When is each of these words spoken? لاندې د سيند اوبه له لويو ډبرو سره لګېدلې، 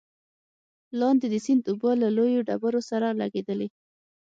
لاندې 0.99 1.27
د 1.29 1.35
سيند 1.45 1.63
اوبه 1.71 1.91
له 2.01 2.07
لويو 2.17 2.45
ډبرو 2.47 2.81
سره 2.89 3.07
لګېدلې، 3.21 3.67